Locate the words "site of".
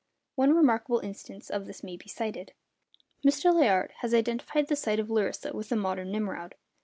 4.75-5.11